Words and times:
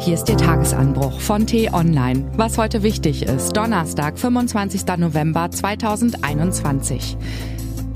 Hier 0.00 0.14
ist 0.14 0.28
Ihr 0.28 0.36
Tagesanbruch 0.36 1.20
von 1.20 1.44
T-Online. 1.44 2.30
Was 2.36 2.56
heute 2.56 2.84
wichtig 2.84 3.24
ist, 3.24 3.56
Donnerstag, 3.56 4.16
25. 4.16 4.86
November 4.96 5.50
2021. 5.50 7.16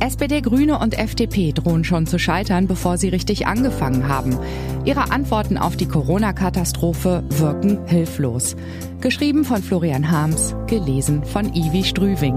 SPD, 0.01 0.41
Grüne 0.41 0.80
und 0.80 0.99
FDP 0.99 1.53
drohen 1.53 1.85
schon 1.85 2.09
zu 2.09 2.19
scheitern, 2.19 2.67
bevor 2.67 2.99
sie 2.99 3.09
richtig 3.09 3.46
angefangen 3.46 4.09
haben. 4.09 4.37
Ihre 4.84 5.12
Antworten 5.12 5.57
auf 5.57 5.77
die 5.77 5.87
Corona-Katastrophe 5.87 7.23
wirken 7.29 7.87
hilflos. 7.87 8.57
Geschrieben 9.00 9.45
von 9.45 9.62
Florian 9.62 10.11
Harms, 10.11 10.57
gelesen 10.66 11.25
von 11.25 11.55
Ivi 11.55 11.84
Strüving. 11.84 12.34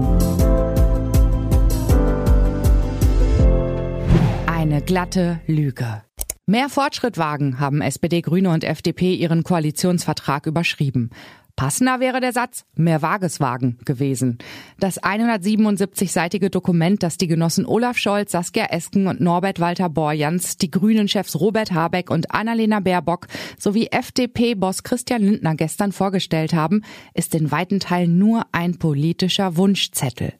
Eine 4.46 4.80
glatte 4.80 5.40
Lüge. 5.48 6.05
Mehr 6.48 6.68
Fortschritt 6.68 7.18
wagen, 7.18 7.58
haben 7.58 7.80
SPD, 7.80 8.20
Grüne 8.20 8.50
und 8.50 8.62
FDP 8.62 9.14
ihren 9.14 9.42
Koalitionsvertrag 9.42 10.46
überschrieben. 10.46 11.10
Passender 11.56 11.98
wäre 11.98 12.20
der 12.20 12.32
Satz 12.32 12.64
mehr 12.76 13.02
Vages 13.02 13.40
wagen 13.40 13.78
gewesen. 13.84 14.38
Das 14.78 15.02
177-seitige 15.02 16.48
Dokument, 16.48 17.02
das 17.02 17.16
die 17.16 17.26
Genossen 17.26 17.66
Olaf 17.66 17.98
Scholz, 17.98 18.30
Saskia 18.30 18.66
Esken 18.66 19.08
und 19.08 19.20
Norbert 19.20 19.58
Walter 19.58 19.88
Borjans, 19.88 20.56
die 20.56 20.70
Grünen-Chefs 20.70 21.40
Robert 21.40 21.72
Habeck 21.72 22.10
und 22.10 22.30
Annalena 22.32 22.78
Baerbock 22.78 23.26
sowie 23.58 23.88
FDP-Boss 23.90 24.84
Christian 24.84 25.22
Lindner 25.22 25.56
gestern 25.56 25.90
vorgestellt 25.90 26.54
haben, 26.54 26.82
ist 27.12 27.34
in 27.34 27.50
weiten 27.50 27.80
Teilen 27.80 28.18
nur 28.18 28.46
ein 28.52 28.78
politischer 28.78 29.56
Wunschzettel. 29.56 30.34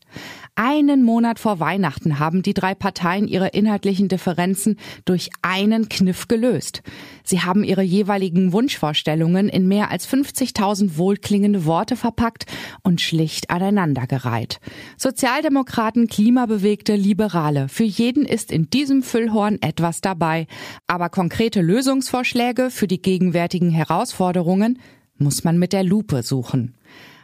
Einen 0.58 1.02
Monat 1.02 1.38
vor 1.38 1.60
Weihnachten 1.60 2.18
haben 2.18 2.42
die 2.42 2.54
drei 2.54 2.74
Parteien 2.74 3.28
ihre 3.28 3.48
inhaltlichen 3.48 4.08
Differenzen 4.08 4.78
durch 5.04 5.28
einen 5.42 5.90
Kniff 5.90 6.28
gelöst. 6.28 6.82
Sie 7.24 7.42
haben 7.42 7.62
ihre 7.62 7.82
jeweiligen 7.82 8.54
Wunschvorstellungen 8.54 9.50
in 9.50 9.68
mehr 9.68 9.90
als 9.90 10.08
50.000 10.08 10.96
wohlklingende 10.96 11.66
Worte 11.66 11.94
verpackt 11.94 12.46
und 12.82 13.02
schlicht 13.02 13.50
aneinandergereiht. 13.50 14.58
Sozialdemokraten, 14.96 16.06
Klimabewegte, 16.06 16.96
Liberale. 16.96 17.68
Für 17.68 17.84
jeden 17.84 18.24
ist 18.24 18.50
in 18.50 18.70
diesem 18.70 19.02
Füllhorn 19.02 19.58
etwas 19.60 20.00
dabei. 20.00 20.46
Aber 20.86 21.10
konkrete 21.10 21.60
Lösungsvorschläge 21.60 22.70
für 22.70 22.86
die 22.86 23.02
gegenwärtigen 23.02 23.68
Herausforderungen 23.68 24.78
muss 25.18 25.44
man 25.44 25.58
mit 25.58 25.74
der 25.74 25.84
Lupe 25.84 26.22
suchen. 26.22 26.74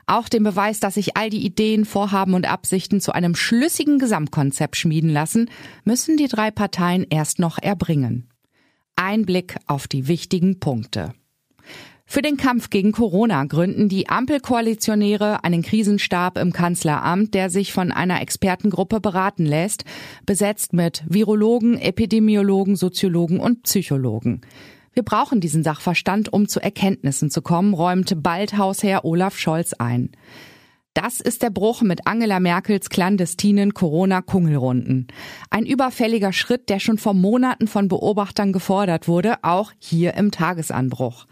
Auch 0.07 0.29
den 0.29 0.43
Beweis, 0.43 0.81
dass 0.81 0.95
sich 0.95 1.17
all 1.17 1.31
die 1.31 1.45
Ideen, 1.45 1.85
Vorhaben 1.85 2.35
und 2.35 2.51
Absichten 2.51 3.01
zu 3.01 3.13
einem 3.13 3.35
schlüssigen 3.35 3.99
Gesamtkonzept 3.99 4.77
schmieden 4.77 5.11
lassen, 5.11 5.49
müssen 5.85 6.17
die 6.17 6.29
drei 6.29 6.51
Parteien 6.51 7.07
erst 7.09 7.39
noch 7.39 7.59
erbringen. 7.59 8.29
Ein 8.97 9.25
Blick 9.25 9.57
auf 9.67 9.89
die 9.89 10.09
wichtigen 10.09 10.61
Punkte. 10.61 11.15
Für 12.05 12.21
den 12.21 12.37
Kampf 12.37 12.69
gegen 12.69 12.93
Corona 12.93 13.45
gründen 13.45 13.89
die 13.89 14.11
Ampelkoalitionäre 14.11 15.45
einen 15.45 15.63
Krisenstab 15.63 16.37
im 16.37 16.53
Kanzleramt, 16.53 17.33
der 17.33 17.49
sich 17.49 17.73
von 17.73 17.91
einer 17.91 18.21
Expertengruppe 18.21 19.01
beraten 19.01 19.47
lässt, 19.47 19.85
besetzt 20.27 20.75
mit 20.75 21.05
Virologen, 21.09 21.79
Epidemiologen, 21.79 22.77
Soziologen 22.77 23.41
und 23.41 23.63
Psychologen. 23.63 24.43
Wir 24.93 25.03
brauchen 25.03 25.41
diesen 25.41 25.63
Sachverstand, 25.63 26.33
um 26.33 26.49
zu 26.49 26.61
Erkenntnissen 26.61 27.31
zu 27.31 27.43
kommen, 27.43 27.75
räumte 27.75 28.17
bald 28.17 28.57
Hausherr 28.59 29.05
Olaf 29.05 29.39
Scholz 29.39 29.73
ein. 29.73 30.11
Das 30.95 31.21
ist 31.21 31.43
der 31.43 31.49
Bruch 31.49 31.81
mit 31.81 32.07
Angela 32.07 32.39
Merkels 32.39 32.91
clandestinen 32.91 33.73
Corona-Kungelrunden. 33.73 35.07
Ein 35.49 35.65
überfälliger 35.65 36.35
Schritt, 36.35 36.69
der 36.69 36.81
schon 36.81 36.99
vor 36.99 37.15
Monaten 37.15 37.67
von 37.67 37.89
Beobachtern 37.89 38.53
gefordert 38.53 39.09
wurde, 39.09 39.43
auch 39.43 39.73
hier 39.79 40.15
im 40.15 40.31
Tagesanbruch. 40.31 41.27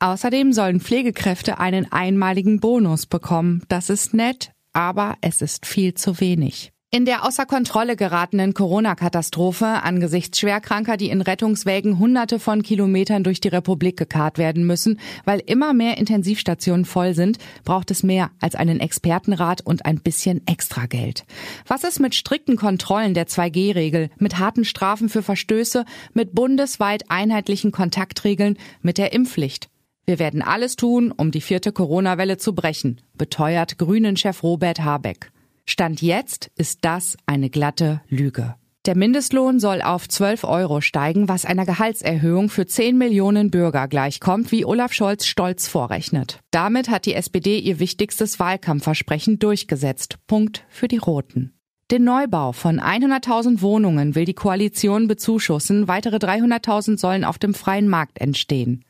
Außerdem 0.00 0.52
sollen 0.52 0.80
Pflegekräfte 0.80 1.58
einen 1.58 1.90
einmaligen 1.90 2.60
Bonus 2.60 3.06
bekommen. 3.06 3.62
Das 3.68 3.88
ist 3.88 4.12
nett, 4.12 4.52
aber 4.74 5.16
es 5.22 5.40
ist 5.40 5.64
viel 5.64 5.94
zu 5.94 6.20
wenig. 6.20 6.73
In 6.94 7.06
der 7.06 7.24
außer 7.24 7.44
Kontrolle 7.44 7.96
geratenen 7.96 8.54
Corona-Katastrophe 8.54 9.66
angesichts 9.66 10.38
Schwerkranker, 10.38 10.96
die 10.96 11.08
in 11.08 11.22
Rettungswägen 11.22 11.98
hunderte 11.98 12.38
von 12.38 12.62
Kilometern 12.62 13.24
durch 13.24 13.40
die 13.40 13.48
Republik 13.48 13.96
gekarrt 13.96 14.38
werden 14.38 14.64
müssen, 14.64 15.00
weil 15.24 15.42
immer 15.44 15.74
mehr 15.74 15.98
Intensivstationen 15.98 16.84
voll 16.84 17.14
sind, 17.14 17.38
braucht 17.64 17.90
es 17.90 18.04
mehr 18.04 18.30
als 18.40 18.54
einen 18.54 18.78
Expertenrat 18.78 19.60
und 19.60 19.86
ein 19.86 20.02
bisschen 20.02 20.46
Extrageld. 20.46 21.24
Was 21.66 21.82
ist 21.82 21.98
mit 21.98 22.14
strikten 22.14 22.54
Kontrollen 22.54 23.12
der 23.12 23.26
2G-Regel, 23.26 24.10
mit 24.20 24.38
harten 24.38 24.64
Strafen 24.64 25.08
für 25.08 25.24
Verstöße, 25.24 25.84
mit 26.12 26.32
bundesweit 26.32 27.10
einheitlichen 27.10 27.72
Kontaktregeln, 27.72 28.56
mit 28.82 28.98
der 28.98 29.12
Impfpflicht? 29.12 29.68
Wir 30.06 30.20
werden 30.20 30.42
alles 30.42 30.76
tun, 30.76 31.10
um 31.10 31.32
die 31.32 31.40
vierte 31.40 31.72
Corona-Welle 31.72 32.36
zu 32.38 32.54
brechen, 32.54 33.00
beteuert 33.18 33.78
Grünen-Chef 33.78 34.44
Robert 34.44 34.84
Habeck. 34.84 35.32
Stand 35.66 36.02
jetzt 36.02 36.50
ist 36.56 36.80
das 36.82 37.16
eine 37.26 37.48
glatte 37.48 38.02
Lüge. 38.08 38.54
Der 38.86 38.96
Mindestlohn 38.96 39.60
soll 39.60 39.80
auf 39.80 40.06
12 40.06 40.44
Euro 40.44 40.82
steigen, 40.82 41.26
was 41.26 41.46
einer 41.46 41.64
Gehaltserhöhung 41.64 42.50
für 42.50 42.66
10 42.66 42.98
Millionen 42.98 43.50
Bürger 43.50 43.88
gleichkommt, 43.88 44.52
wie 44.52 44.66
Olaf 44.66 44.92
Scholz 44.92 45.24
stolz 45.24 45.68
vorrechnet. 45.68 46.40
Damit 46.50 46.90
hat 46.90 47.06
die 47.06 47.14
SPD 47.14 47.58
ihr 47.58 47.78
wichtigstes 47.78 48.38
Wahlkampfversprechen 48.38 49.38
durchgesetzt. 49.38 50.18
Punkt 50.26 50.64
für 50.68 50.86
die 50.86 50.98
Roten. 50.98 51.54
Den 51.90 52.04
Neubau 52.04 52.52
von 52.52 52.78
100.000 52.78 53.62
Wohnungen 53.62 54.14
will 54.14 54.26
die 54.26 54.34
Koalition 54.34 55.08
bezuschussen, 55.08 55.88
weitere 55.88 56.16
300.000 56.16 56.98
sollen 56.98 57.24
auf 57.24 57.38
dem 57.38 57.54
freien 57.54 57.88
Markt 57.88 58.20
entstehen. 58.20 58.84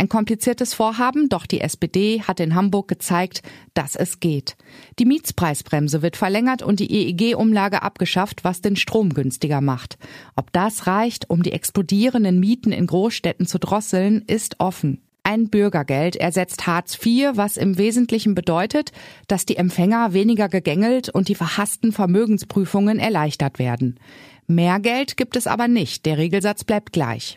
Ein 0.00 0.08
kompliziertes 0.08 0.72
Vorhaben, 0.72 1.28
doch 1.28 1.44
die 1.44 1.60
SPD 1.60 2.22
hat 2.22 2.40
in 2.40 2.54
Hamburg 2.54 2.88
gezeigt, 2.88 3.42
dass 3.74 3.96
es 3.96 4.18
geht. 4.18 4.56
Die 4.98 5.04
Mietspreisbremse 5.04 6.00
wird 6.00 6.16
verlängert 6.16 6.62
und 6.62 6.80
die 6.80 6.90
EEG-Umlage 6.90 7.82
abgeschafft, 7.82 8.42
was 8.42 8.62
den 8.62 8.76
Strom 8.76 9.12
günstiger 9.12 9.60
macht. 9.60 9.98
Ob 10.36 10.54
das 10.54 10.86
reicht, 10.86 11.28
um 11.28 11.42
die 11.42 11.52
explodierenden 11.52 12.40
Mieten 12.40 12.72
in 12.72 12.86
Großstädten 12.86 13.44
zu 13.44 13.58
drosseln, 13.58 14.22
ist 14.26 14.58
offen. 14.58 15.02
Ein 15.22 15.50
Bürgergeld 15.50 16.16
ersetzt 16.16 16.66
Hartz 16.66 16.94
IV, 17.04 17.32
was 17.34 17.58
im 17.58 17.76
Wesentlichen 17.76 18.34
bedeutet, 18.34 18.92
dass 19.28 19.44
die 19.44 19.56
Empfänger 19.56 20.14
weniger 20.14 20.48
gegängelt 20.48 21.10
und 21.10 21.28
die 21.28 21.34
verhassten 21.34 21.92
Vermögensprüfungen 21.92 22.98
erleichtert 22.98 23.58
werden. 23.58 24.00
Mehr 24.46 24.80
Geld 24.80 25.18
gibt 25.18 25.36
es 25.36 25.46
aber 25.46 25.68
nicht, 25.68 26.06
der 26.06 26.16
Regelsatz 26.16 26.64
bleibt 26.64 26.94
gleich. 26.94 27.36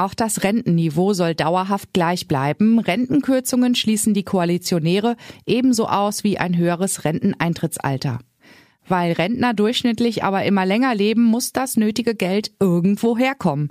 Auch 0.00 0.14
das 0.14 0.44
Rentenniveau 0.44 1.12
soll 1.12 1.34
dauerhaft 1.34 1.92
gleich 1.92 2.26
bleiben. 2.26 2.78
Rentenkürzungen 2.78 3.74
schließen 3.74 4.14
die 4.14 4.22
Koalitionäre 4.22 5.14
ebenso 5.44 5.88
aus 5.88 6.24
wie 6.24 6.38
ein 6.38 6.56
höheres 6.56 7.04
Renteneintrittsalter. 7.04 8.20
Weil 8.88 9.12
Rentner 9.12 9.52
durchschnittlich 9.52 10.24
aber 10.24 10.42
immer 10.44 10.64
länger 10.64 10.94
leben, 10.94 11.24
muss 11.24 11.52
das 11.52 11.76
nötige 11.76 12.14
Geld 12.14 12.50
irgendwo 12.58 13.18
herkommen. 13.18 13.70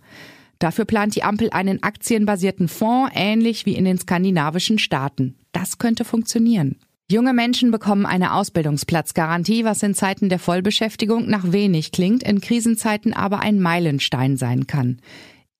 Dafür 0.59 0.85
plant 0.85 1.15
die 1.15 1.23
Ampel 1.23 1.49
einen 1.49 1.81
aktienbasierten 1.81 2.67
Fonds, 2.67 3.11
ähnlich 3.15 3.65
wie 3.65 3.73
in 3.73 3.85
den 3.85 3.97
skandinavischen 3.97 4.77
Staaten. 4.77 5.33
Das 5.51 5.79
könnte 5.79 6.05
funktionieren. 6.05 6.75
Junge 7.11 7.33
Menschen 7.33 7.71
bekommen 7.71 8.05
eine 8.05 8.35
Ausbildungsplatzgarantie, 8.35 9.65
was 9.65 9.81
in 9.81 9.95
Zeiten 9.95 10.29
der 10.29 10.37
Vollbeschäftigung 10.37 11.27
nach 11.27 11.51
wenig 11.51 11.91
klingt, 11.91 12.21
in 12.21 12.39
Krisenzeiten 12.39 13.13
aber 13.13 13.39
ein 13.39 13.59
Meilenstein 13.59 14.37
sein 14.37 14.67
kann. 14.67 14.99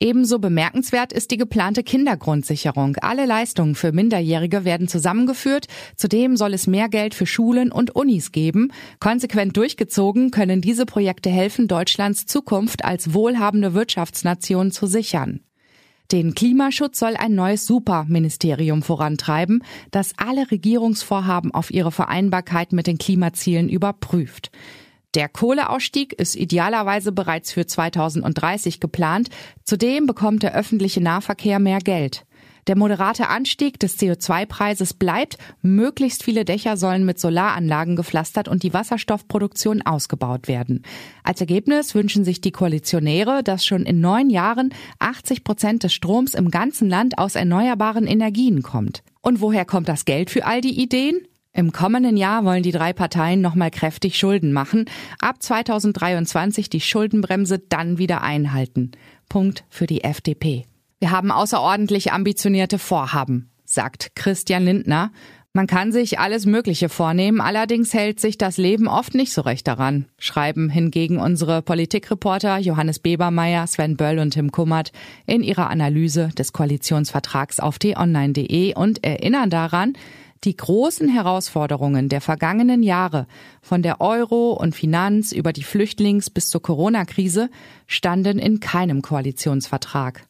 Ebenso 0.01 0.39
bemerkenswert 0.39 1.11
ist 1.11 1.29
die 1.29 1.35
geplante 1.35 1.83
Kindergrundsicherung. 1.83 2.95
Alle 3.01 3.25
Leistungen 3.25 3.75
für 3.75 3.91
Minderjährige 3.91 4.63
werden 4.63 4.87
zusammengeführt. 4.87 5.67
Zudem 5.97 6.37
soll 6.37 6.53
es 6.53 6.67
mehr 6.67 6.87
Geld 6.87 7.13
für 7.13 7.25
Schulen 7.25 7.69
und 7.69 7.95
Unis 7.95 8.31
geben. 8.31 8.71
Konsequent 9.01 9.57
durchgezogen 9.57 10.31
können 10.31 10.61
diese 10.61 10.85
Projekte 10.85 11.29
helfen, 11.29 11.67
Deutschlands 11.67 12.25
Zukunft 12.25 12.85
als 12.85 13.13
wohlhabende 13.13 13.73
Wirtschaftsnation 13.73 14.71
zu 14.71 14.87
sichern. 14.87 15.41
Den 16.13 16.33
Klimaschutz 16.33 16.97
soll 16.97 17.17
ein 17.17 17.35
neues 17.35 17.65
Superministerium 17.65 18.81
vorantreiben, 18.83 19.63
das 19.91 20.13
alle 20.15 20.49
Regierungsvorhaben 20.49 21.53
auf 21.53 21.71
ihre 21.71 21.91
Vereinbarkeit 21.91 22.71
mit 22.71 22.87
den 22.87 22.97
Klimazielen 22.97 23.67
überprüft. 23.67 24.49
Der 25.15 25.27
Kohleausstieg 25.27 26.13
ist 26.13 26.35
idealerweise 26.35 27.11
bereits 27.11 27.51
für 27.51 27.65
2030 27.65 28.79
geplant. 28.79 29.29
Zudem 29.63 30.05
bekommt 30.05 30.43
der 30.43 30.53
öffentliche 30.53 31.01
Nahverkehr 31.01 31.57
mehr 31.57 31.79
Geld. 31.79 32.25
Der 32.67 32.77
moderate 32.77 33.29
Anstieg 33.29 33.79
des 33.79 33.97
CO2-Preises 33.97 34.93
bleibt. 34.93 35.39
Möglichst 35.63 36.21
viele 36.21 36.45
Dächer 36.45 36.77
sollen 36.77 37.03
mit 37.03 37.19
Solaranlagen 37.19 37.95
gepflastert 37.95 38.47
und 38.47 38.61
die 38.61 38.71
Wasserstoffproduktion 38.71 39.81
ausgebaut 39.81 40.47
werden. 40.47 40.83
Als 41.23 41.41
Ergebnis 41.41 41.95
wünschen 41.95 42.23
sich 42.23 42.41
die 42.41 42.51
Koalitionäre, 42.51 43.41
dass 43.43 43.65
schon 43.65 43.87
in 43.87 44.01
neun 44.01 44.29
Jahren 44.29 44.71
80 44.99 45.43
Prozent 45.43 45.83
des 45.83 45.93
Stroms 45.93 46.35
im 46.35 46.51
ganzen 46.51 46.87
Land 46.87 47.17
aus 47.17 47.33
erneuerbaren 47.33 48.05
Energien 48.05 48.61
kommt. 48.61 49.01
Und 49.21 49.41
woher 49.41 49.65
kommt 49.65 49.89
das 49.89 50.05
Geld 50.05 50.29
für 50.29 50.45
all 50.45 50.61
die 50.61 50.79
Ideen? 50.79 51.21
Im 51.59 51.73
kommenden 51.73 52.15
Jahr 52.15 52.45
wollen 52.45 52.63
die 52.63 52.71
drei 52.71 52.93
Parteien 52.93 53.41
nochmal 53.41 53.69
kräftig 53.69 54.17
Schulden 54.17 54.53
machen, 54.53 54.85
ab 55.19 55.43
2023 55.43 56.69
die 56.69 56.79
Schuldenbremse 56.79 57.59
dann 57.59 57.97
wieder 57.97 58.21
einhalten. 58.21 58.91
Punkt 59.27 59.65
für 59.69 59.85
die 59.85 60.05
FDP. 60.05 60.63
Wir 60.99 61.11
haben 61.11 61.31
außerordentlich 61.31 62.13
ambitionierte 62.13 62.79
Vorhaben, 62.79 63.49
sagt 63.65 64.11
Christian 64.15 64.63
Lindner. 64.63 65.11
Man 65.51 65.67
kann 65.67 65.91
sich 65.91 66.17
alles 66.17 66.45
Mögliche 66.45 66.87
vornehmen, 66.87 67.41
allerdings 67.41 67.93
hält 67.93 68.21
sich 68.21 68.37
das 68.37 68.55
Leben 68.55 68.87
oft 68.87 69.13
nicht 69.13 69.33
so 69.33 69.41
recht 69.41 69.67
daran, 69.67 70.05
schreiben 70.17 70.69
hingegen 70.69 71.17
unsere 71.19 71.61
Politikreporter 71.61 72.59
Johannes 72.59 72.99
Bebermeier, 72.99 73.67
Sven 73.67 73.97
Böll 73.97 74.19
und 74.19 74.31
Tim 74.31 74.53
Kummert 74.53 74.93
in 75.25 75.43
ihrer 75.43 75.69
Analyse 75.69 76.29
des 76.37 76.53
Koalitionsvertrags 76.53 77.59
auf 77.59 77.79
t-online.de 77.79 78.75
und 78.75 79.03
erinnern 79.03 79.49
daran, 79.49 79.97
die 80.43 80.55
großen 80.55 81.09
Herausforderungen 81.09 82.09
der 82.09 82.21
vergangenen 82.21 82.83
Jahre, 82.83 83.27
von 83.61 83.81
der 83.81 84.01
Euro- 84.01 84.53
und 84.53 84.75
Finanz 84.75 85.31
über 85.31 85.53
die 85.53 85.63
Flüchtlings- 85.63 86.29
bis 86.29 86.49
zur 86.49 86.61
Corona-Krise, 86.61 87.49
standen 87.87 88.39
in 88.39 88.59
keinem 88.59 89.01
Koalitionsvertrag. 89.01 90.25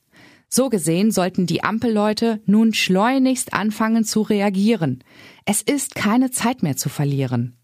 So 0.48 0.70
gesehen 0.70 1.12
sollten 1.12 1.46
die 1.46 1.64
Ampelleute 1.64 2.42
nun 2.46 2.74
schleunigst 2.74 3.54
anfangen 3.54 4.04
zu 4.04 4.22
reagieren. 4.22 5.04
Es 5.46 5.62
ist 5.62 5.94
keine 5.94 6.32
Zeit 6.32 6.64
mehr 6.64 6.76
zu 6.76 6.90
verlieren. 6.90 7.56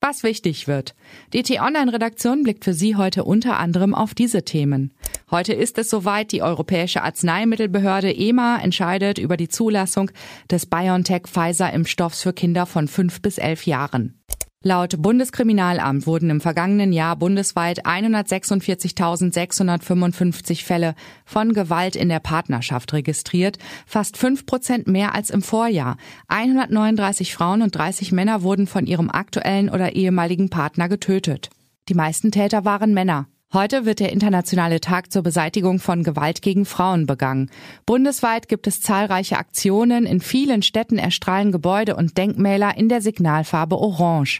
Was 0.00 0.22
wichtig 0.22 0.66
wird. 0.66 0.94
Die 1.34 1.42
T-Online-Redaktion 1.42 2.42
blickt 2.42 2.64
für 2.64 2.72
Sie 2.72 2.96
heute 2.96 3.24
unter 3.24 3.58
anderem 3.58 3.94
auf 3.94 4.14
diese 4.14 4.44
Themen. 4.44 4.94
Heute 5.30 5.52
ist 5.52 5.78
es 5.78 5.88
soweit, 5.88 6.32
die 6.32 6.42
Europäische 6.42 7.02
Arzneimittelbehörde 7.02 8.12
EMA 8.12 8.58
entscheidet 8.58 9.18
über 9.18 9.36
die 9.36 9.48
Zulassung 9.48 10.10
des 10.50 10.66
BioNTech-Pfizer-Impfstoffs 10.66 12.22
für 12.22 12.32
Kinder 12.32 12.66
von 12.66 12.88
fünf 12.88 13.22
bis 13.22 13.38
elf 13.38 13.64
Jahren. 13.64 14.20
Laut 14.62 15.00
Bundeskriminalamt 15.00 16.06
wurden 16.06 16.28
im 16.28 16.42
vergangenen 16.42 16.92
Jahr 16.92 17.16
bundesweit 17.16 17.86
146.655 17.86 20.64
Fälle 20.64 20.94
von 21.24 21.54
Gewalt 21.54 21.96
in 21.96 22.10
der 22.10 22.20
Partnerschaft 22.20 22.92
registriert, 22.92 23.56
fast 23.86 24.18
fünf 24.18 24.44
Prozent 24.44 24.86
mehr 24.86 25.14
als 25.14 25.30
im 25.30 25.42
Vorjahr. 25.42 25.96
139 26.28 27.32
Frauen 27.32 27.62
und 27.62 27.74
30 27.74 28.12
Männer 28.12 28.42
wurden 28.42 28.66
von 28.66 28.84
ihrem 28.84 29.08
aktuellen 29.08 29.70
oder 29.70 29.94
ehemaligen 29.94 30.50
Partner 30.50 30.90
getötet. 30.90 31.48
Die 31.88 31.94
meisten 31.94 32.30
Täter 32.30 32.66
waren 32.66 32.92
Männer. 32.92 33.28
Heute 33.52 33.84
wird 33.84 33.98
der 33.98 34.12
internationale 34.12 34.80
Tag 34.80 35.10
zur 35.10 35.24
Beseitigung 35.24 35.80
von 35.80 36.04
Gewalt 36.04 36.40
gegen 36.40 36.64
Frauen 36.64 37.06
begangen. 37.06 37.50
Bundesweit 37.84 38.46
gibt 38.46 38.68
es 38.68 38.80
zahlreiche 38.80 39.38
Aktionen. 39.38 40.06
In 40.06 40.20
vielen 40.20 40.62
Städten 40.62 40.98
erstrahlen 40.98 41.50
Gebäude 41.50 41.96
und 41.96 42.16
Denkmäler 42.16 42.76
in 42.76 42.88
der 42.88 43.00
Signalfarbe 43.00 43.76
Orange. 43.76 44.38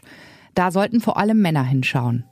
Da 0.55 0.71
sollten 0.71 1.01
vor 1.01 1.17
allem 1.17 1.41
Männer 1.41 1.65
hinschauen. 1.65 2.23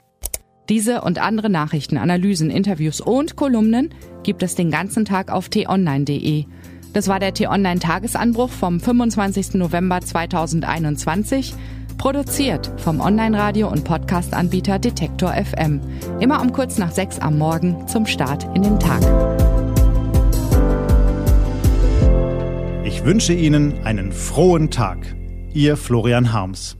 Diese 0.69 1.01
und 1.01 1.19
andere 1.19 1.49
Nachrichten, 1.49 1.97
Analysen, 1.97 2.49
Interviews 2.49 3.01
und 3.01 3.35
Kolumnen 3.35 3.93
gibt 4.23 4.41
es 4.41 4.55
den 4.55 4.71
ganzen 4.71 5.03
Tag 5.03 5.33
auf 5.33 5.49
t-online.de. 5.49 6.45
Das 6.93 7.09
war 7.09 7.19
der 7.19 7.33
T-Online 7.33 7.81
Tagesanbruch 7.81 8.51
vom 8.51 8.79
25. 8.79 9.55
November 9.55 9.99
2021. 9.99 11.55
Produziert 11.99 12.71
vom 12.77 13.01
Online-Radio- 13.01 13.69
und 13.69 13.83
Podcast-Anbieter 13.83 14.79
Detektor 14.79 15.33
FM. 15.33 15.81
Immer 16.21 16.41
um 16.41 16.53
kurz 16.53 16.77
nach 16.77 16.91
sechs 16.91 17.19
am 17.19 17.37
Morgen 17.37 17.89
zum 17.89 18.05
Start 18.05 18.45
in 18.55 18.63
den 18.63 18.79
Tag. 18.79 19.01
Ich 22.85 23.03
wünsche 23.03 23.33
Ihnen 23.33 23.85
einen 23.85 24.13
frohen 24.13 24.71
Tag. 24.71 24.97
Ihr 25.53 25.75
Florian 25.75 26.31
Harms. 26.31 26.78